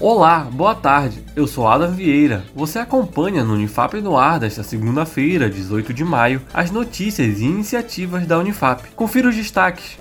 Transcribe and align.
Olá, 0.00 0.46
boa 0.52 0.76
tarde. 0.76 1.24
Eu 1.34 1.48
sou 1.48 1.66
Adam 1.66 1.90
Vieira. 1.90 2.44
Você 2.54 2.78
acompanha 2.78 3.42
no 3.42 3.54
Unifap 3.54 4.00
no 4.00 4.16
ar 4.16 4.38
desta 4.38 4.62
segunda-feira, 4.62 5.50
18 5.50 5.92
de 5.92 6.04
maio, 6.04 6.40
as 6.54 6.70
notícias 6.70 7.40
e 7.40 7.44
iniciativas 7.44 8.24
da 8.24 8.38
Unifap. 8.38 8.90
Confira 8.94 9.28
os 9.28 9.34
destaques. 9.34 9.98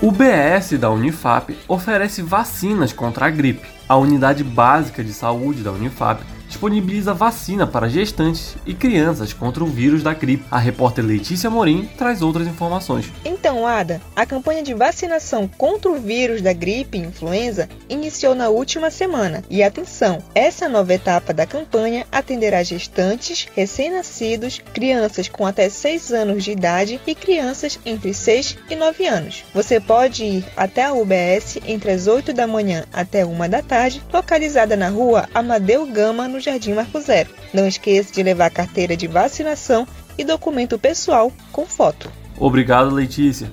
O 0.00 0.12
BS 0.12 0.78
da 0.78 0.90
Unifap 0.90 1.58
oferece 1.66 2.22
vacinas 2.22 2.92
contra 2.92 3.26
a 3.26 3.30
gripe. 3.30 3.66
A 3.88 3.96
unidade 3.96 4.44
básica 4.44 5.02
de 5.02 5.12
saúde 5.12 5.64
da 5.64 5.72
Unifap 5.72 6.22
disponibiliza 6.46 7.12
vacina 7.12 7.66
para 7.66 7.88
gestantes 7.88 8.56
e 8.64 8.72
crianças 8.74 9.32
contra 9.32 9.64
o 9.64 9.66
vírus 9.66 10.04
da 10.04 10.14
gripe. 10.14 10.44
A 10.48 10.58
repórter 10.58 11.04
Letícia 11.04 11.50
Morim 11.50 11.88
traz 11.98 12.22
outras 12.22 12.46
informações. 12.46 13.12
Então, 13.48 13.66
Ada, 13.66 13.98
a 14.14 14.26
campanha 14.26 14.62
de 14.62 14.74
vacinação 14.74 15.48
contra 15.48 15.90
o 15.90 15.98
vírus 15.98 16.42
da 16.42 16.52
gripe 16.52 16.98
influenza 16.98 17.66
iniciou 17.88 18.34
na 18.34 18.50
última 18.50 18.90
semana. 18.90 19.42
E 19.48 19.62
atenção, 19.62 20.22
essa 20.34 20.68
nova 20.68 20.92
etapa 20.92 21.32
da 21.32 21.46
campanha 21.46 22.06
atenderá 22.12 22.62
gestantes, 22.62 23.48
recém-nascidos, 23.56 24.60
crianças 24.74 25.30
com 25.30 25.46
até 25.46 25.70
6 25.70 26.12
anos 26.12 26.44
de 26.44 26.50
idade 26.50 27.00
e 27.06 27.14
crianças 27.14 27.80
entre 27.86 28.12
6 28.12 28.58
e 28.68 28.76
9 28.76 29.06
anos. 29.06 29.42
Você 29.54 29.80
pode 29.80 30.24
ir 30.24 30.44
até 30.54 30.84
a 30.84 30.92
UBS 30.92 31.56
entre 31.66 31.90
as 31.90 32.06
8 32.06 32.34
da 32.34 32.46
manhã 32.46 32.84
até 32.92 33.24
1 33.24 33.48
da 33.48 33.62
tarde, 33.62 34.02
localizada 34.12 34.76
na 34.76 34.90
rua 34.90 35.26
Amadeu 35.32 35.86
Gama, 35.86 36.28
no 36.28 36.38
Jardim 36.38 36.74
Marco 36.74 37.00
Zero. 37.00 37.30
Não 37.54 37.66
esqueça 37.66 38.12
de 38.12 38.22
levar 38.22 38.50
carteira 38.50 38.94
de 38.94 39.06
vacinação 39.06 39.88
e 40.18 40.22
documento 40.22 40.78
pessoal 40.78 41.32
com 41.50 41.64
foto. 41.64 42.12
Obrigado, 42.38 42.94
Letícia. 42.94 43.50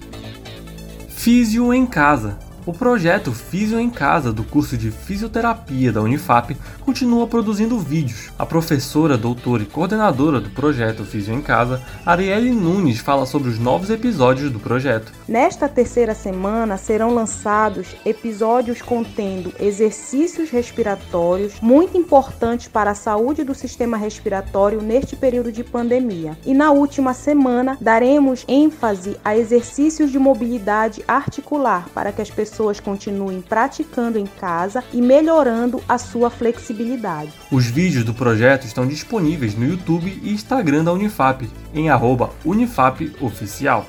Físio 1.10 1.74
em 1.74 1.86
casa. 1.86 2.45
O 2.68 2.74
projeto 2.74 3.32
Físio 3.32 3.80
em 3.80 3.92
Casa 3.92 4.34
do 4.34 4.44
curso 4.44 4.76
de 4.76 4.90
Fisioterapia 4.90 5.92
da 5.92 6.02
Unifap 6.02 6.58
continua 6.82 7.28
produzindo 7.28 7.78
vídeos. 7.78 8.32
A 8.40 8.46
professora, 8.46 9.16
doutora 9.16 9.62
e 9.62 9.68
coordenadora 9.68 10.42
do 10.42 10.50
projeto 10.50 11.06
Físio 11.06 11.36
em 11.36 11.44
Casa, 11.44 11.80
Arielle 12.04 12.50
Nunes, 12.50 12.98
fala 12.98 13.28
sobre 13.28 13.50
os 13.50 13.60
novos 13.60 13.92
episódios 13.92 14.50
do 14.50 14.60
projeto. 14.60 15.14
Nesta 15.28 15.70
terceira 15.70 16.16
semana 16.16 16.76
serão 16.76 17.14
lançados 17.14 17.96
episódios 18.04 18.82
contendo 18.82 19.54
exercícios 19.60 20.50
respiratórios 20.50 21.62
muito 21.62 21.96
importantes 21.96 22.68
para 22.68 22.92
a 22.92 22.96
saúde 22.96 23.44
do 23.44 23.54
sistema 23.54 23.96
respiratório 23.96 24.82
neste 24.82 25.16
período 25.16 25.52
de 25.52 25.64
pandemia. 25.64 26.36
E 26.44 26.56
na 26.56 26.72
última 26.72 27.14
semana 27.14 27.78
daremos 27.80 28.44
ênfase 28.48 29.18
a 29.24 29.38
exercícios 29.38 30.12
de 30.12 30.18
mobilidade 30.18 31.04
articular 31.08 31.88
para 31.94 32.12
que 32.12 32.24
as 32.24 32.32
pessoas 32.32 32.55
pessoas 32.56 32.80
continuem 32.80 33.42
praticando 33.42 34.18
em 34.18 34.26
casa 34.26 34.82
e 34.94 35.02
melhorando 35.02 35.84
a 35.90 35.98
sua 35.98 36.30
flexibilidade. 36.30 37.34
Os 37.52 37.66
vídeos 37.66 38.06
do 38.06 38.14
projeto 38.14 38.66
estão 38.66 38.88
disponíveis 38.88 39.56
no 39.56 39.68
YouTube 39.68 40.22
e 40.24 40.32
Instagram 40.32 40.86
da 40.86 40.94
Unifap, 40.94 41.50
em 41.74 41.88
UnifapOficial. 42.46 43.86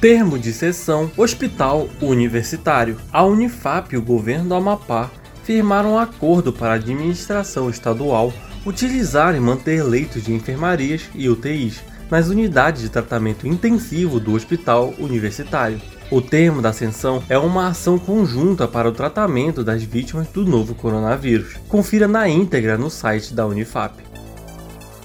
Termo 0.00 0.38
de 0.38 0.52
sessão 0.52 1.10
Hospital 1.16 1.88
Universitário. 2.00 2.96
A 3.12 3.24
Unifap 3.24 3.92
e 3.92 3.98
o 3.98 4.02
governo 4.02 4.50
do 4.50 4.54
Amapá 4.54 5.10
firmaram 5.42 5.94
um 5.94 5.98
acordo 5.98 6.52
para 6.52 6.74
a 6.74 6.76
administração 6.76 7.68
estadual 7.68 8.32
utilizar 8.64 9.34
e 9.34 9.40
manter 9.40 9.82
leitos 9.82 10.22
de 10.22 10.32
enfermarias 10.32 11.10
e 11.12 11.28
UTIs 11.28 11.82
nas 12.08 12.28
unidades 12.28 12.82
de 12.82 12.88
tratamento 12.88 13.48
intensivo 13.48 14.20
do 14.20 14.34
hospital 14.34 14.94
universitário. 14.98 15.80
O 16.10 16.22
termo 16.22 16.62
da 16.62 16.70
ascensão 16.70 17.22
é 17.28 17.36
uma 17.36 17.68
ação 17.68 17.98
conjunta 17.98 18.66
para 18.66 18.88
o 18.88 18.92
tratamento 18.92 19.62
das 19.62 19.82
vítimas 19.82 20.26
do 20.28 20.42
novo 20.42 20.74
coronavírus. 20.74 21.56
Confira 21.68 22.08
na 22.08 22.26
íntegra 22.26 22.78
no 22.78 22.88
site 22.88 23.34
da 23.34 23.46
Unifap. 23.46 23.92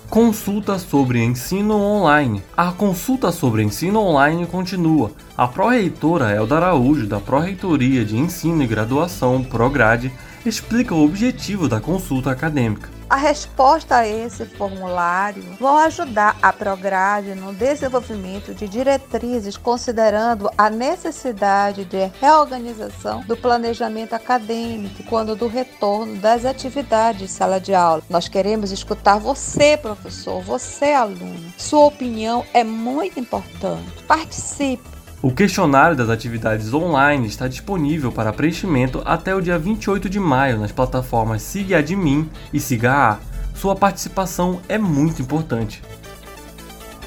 Consulta 0.10 0.80
sobre 0.80 1.22
ensino 1.22 1.76
online. 1.76 2.42
A 2.56 2.72
consulta 2.72 3.34
sobre 3.34 3.64
ensino 3.64 4.00
online 4.00 4.46
continua. 4.46 5.12
A 5.36 5.46
pró-reitora 5.46 6.32
Elda 6.32 6.56
Araújo, 6.56 7.06
da 7.06 7.20
Pró-Reitoria 7.20 8.06
de 8.06 8.16
Ensino 8.16 8.64
e 8.64 8.68
Graduação, 8.68 9.44
Prograde, 9.44 10.10
explica 10.46 10.96
o 10.96 11.04
objetivo 11.04 11.68
da 11.68 11.82
consulta 11.82 12.32
acadêmica. 12.32 12.93
A 13.10 13.16
resposta 13.16 13.98
a 13.98 14.08
esse 14.08 14.46
formulário 14.46 15.44
vão 15.60 15.78
ajudar 15.78 16.38
a 16.42 16.52
Prograde 16.52 17.36
no 17.36 17.54
desenvolvimento 17.54 18.54
de 18.54 18.68
diretrizes 18.68 19.58
considerando 19.58 20.50
a 20.58 20.70
necessidade 20.70 21.86
de 21.86 22.12
reorganização 22.20 23.22
do 23.22 23.36
planejamento 23.36 24.14
acadêmico 24.14 25.04
quando 25.04 25.36
do 25.36 25.48
retorno 25.48 26.16
das 26.18 26.46
atividades 26.46 27.22
de 27.22 27.28
sala 27.28 27.60
de 27.60 27.74
aula. 27.74 28.02
Nós 28.10 28.28
queremos 28.28 28.72
escutar 28.72 29.20
você, 29.20 29.78
professor, 29.78 30.42
você, 30.42 30.94
aluno. 30.94 31.54
Sua 31.58 31.86
opinião 31.86 32.46
é 32.54 32.64
muito 32.64 33.20
importante. 33.20 34.04
Participe 34.08 35.03
o 35.24 35.32
questionário 35.32 35.96
das 35.96 36.10
atividades 36.10 36.74
online 36.74 37.26
está 37.26 37.48
disponível 37.48 38.12
para 38.12 38.34
preenchimento 38.34 39.02
até 39.06 39.34
o 39.34 39.40
dia 39.40 39.58
28 39.58 40.10
de 40.10 40.20
maio 40.20 40.60
nas 40.60 40.74
plataformas 40.74 41.42
Siga 41.42 41.78
Admin 41.78 42.30
e 42.52 42.60
Siga 42.60 42.94
A. 42.94 43.20
Sua 43.56 43.74
participação 43.74 44.60
é 44.68 44.78
muito 44.78 45.22
importante. 45.22 45.82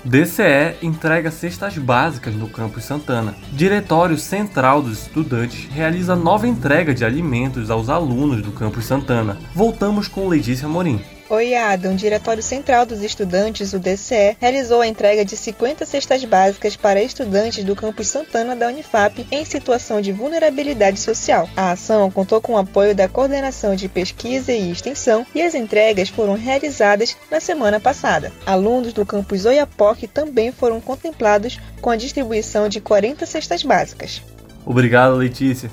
DCE 0.02 0.76
entrega 0.80 1.30
cestas 1.30 1.76
básicas 1.76 2.34
no 2.34 2.48
Campus 2.48 2.84
Santana. 2.84 3.34
Diretório 3.52 4.16
Central 4.16 4.80
dos 4.80 5.02
Estudantes 5.02 5.68
realiza 5.70 6.16
nova 6.16 6.48
entrega 6.48 6.94
de 6.94 7.04
alimentos 7.04 7.70
aos 7.70 7.90
alunos 7.90 8.40
do 8.40 8.50
Campus 8.50 8.86
Santana. 8.86 9.36
Voltamos 9.54 10.08
com 10.08 10.26
Letícia 10.26 10.66
Morim. 10.66 11.02
Oi, 11.28 11.56
Adam. 11.56 11.94
O 11.94 11.96
Diretório 11.96 12.40
Central 12.40 12.86
dos 12.86 13.02
Estudantes, 13.02 13.72
o 13.72 13.80
DCE, 13.80 14.36
realizou 14.40 14.80
a 14.80 14.86
entrega 14.86 15.24
de 15.24 15.36
50 15.36 15.84
cestas 15.84 16.24
básicas 16.24 16.76
para 16.76 17.02
estudantes 17.02 17.64
do 17.64 17.74
campus 17.74 18.06
Santana 18.06 18.54
da 18.54 18.68
Unifap 18.68 19.26
em 19.32 19.44
situação 19.44 20.00
de 20.00 20.12
vulnerabilidade 20.12 21.00
social. 21.00 21.50
A 21.56 21.72
ação 21.72 22.12
contou 22.12 22.40
com 22.40 22.52
o 22.52 22.58
apoio 22.58 22.94
da 22.94 23.08
Coordenação 23.08 23.74
de 23.74 23.88
Pesquisa 23.88 24.52
e 24.52 24.70
Extensão 24.70 25.26
e 25.34 25.42
as 25.42 25.56
entregas 25.56 26.08
foram 26.08 26.34
realizadas 26.34 27.16
na 27.28 27.40
semana 27.40 27.80
passada. 27.80 28.32
Alunos 28.46 28.92
do 28.92 29.04
campus 29.04 29.46
Oiapoque 29.46 30.06
também 30.06 30.52
foram 30.52 30.80
contemplados 30.80 31.58
com 31.80 31.90
a 31.90 31.96
distribuição 31.96 32.68
de 32.68 32.80
40 32.80 33.26
cestas 33.26 33.64
básicas. 33.64 34.22
Obrigado, 34.64 35.16
Letícia. 35.16 35.68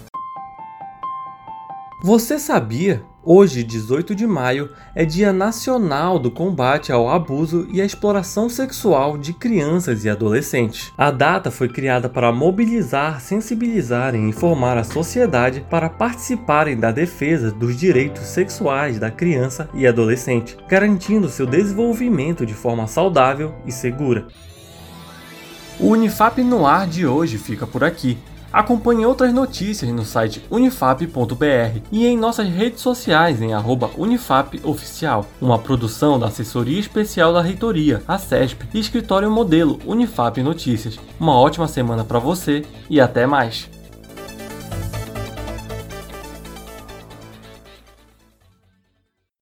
Você 2.03 2.39
sabia? 2.39 3.05
Hoje, 3.25 3.63
18 3.63 4.13
de 4.13 4.27
maio, 4.27 4.69
é 4.93 5.05
Dia 5.05 5.31
Nacional 5.31 6.19
do 6.19 6.29
Combate 6.29 6.91
ao 6.91 7.09
Abuso 7.09 7.65
e 7.71 7.81
à 7.81 7.85
Exploração 7.85 8.49
Sexual 8.49 9.17
de 9.17 9.31
Crianças 9.31 10.03
e 10.03 10.09
Adolescentes. 10.09 10.91
A 10.97 11.09
data 11.09 11.49
foi 11.49 11.69
criada 11.69 12.09
para 12.09 12.33
mobilizar, 12.33 13.21
sensibilizar 13.21 14.13
e 14.13 14.17
informar 14.17 14.77
a 14.77 14.83
sociedade 14.83 15.65
para 15.69 15.89
participarem 15.89 16.75
da 16.75 16.91
defesa 16.91 17.49
dos 17.49 17.77
direitos 17.77 18.25
sexuais 18.25 18.99
da 18.99 19.09
criança 19.09 19.69
e 19.73 19.87
adolescente, 19.87 20.57
garantindo 20.67 21.29
seu 21.29 21.45
desenvolvimento 21.45 22.45
de 22.45 22.53
forma 22.53 22.87
saudável 22.87 23.55
e 23.65 23.71
segura. 23.71 24.27
O 25.79 25.91
Unifap 25.91 26.43
no 26.43 26.67
ar 26.67 26.85
de 26.87 27.07
hoje 27.07 27.37
fica 27.37 27.65
por 27.65 27.85
aqui. 27.85 28.17
Acompanhe 28.53 29.03
outras 29.03 29.33
notícias 29.33 29.91
no 29.91 30.05
site 30.05 30.45
unifap.br 30.51 31.79
e 31.91 32.05
em 32.05 32.15
nossas 32.15 32.47
redes 32.47 32.81
sociais 32.81 33.41
em 33.41 33.49
@unifapoficial, 33.97 35.25
uma 35.41 35.57
produção 35.57 36.19
da 36.19 36.27
Assessoria 36.27 36.79
Especial 36.79 37.33
da 37.33 37.41
Reitoria, 37.41 38.03
a 38.07 38.19
CESP, 38.19 38.67
e 38.71 38.79
Escritório 38.79 39.31
Modelo 39.31 39.79
Unifap 39.87 40.39
Notícias. 40.43 40.99
Uma 41.19 41.35
ótima 41.35 41.67
semana 41.67 42.03
para 42.03 42.19
você 42.19 42.63
e 42.87 43.01
até 43.01 43.25
mais. 43.25 43.72